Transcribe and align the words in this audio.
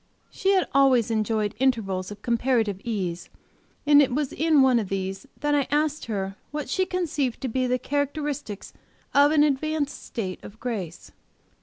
She 0.31 0.53
had 0.53 0.67
always 0.73 1.11
enjoyed 1.11 1.53
intervals 1.59 2.09
of 2.09 2.23
comparative 2.23 2.81
ease, 2.83 3.29
and 3.85 4.01
it 4.01 4.11
was 4.11 4.33
in 4.33 4.63
one 4.63 4.79
of 4.79 4.89
these 4.89 5.27
that 5.41 5.53
I 5.53 5.67
asked 5.69 6.05
her 6.05 6.37
what 6.49 6.67
she 6.69 6.87
conceived 6.87 7.39
to 7.41 7.47
be 7.47 7.67
the 7.67 7.77
characteristics 7.77 8.73
of 9.13 9.31
an 9.31 9.43
advanced 9.43 10.01
state 10.03 10.43
of 10.43 10.59
grace. 10.59 11.11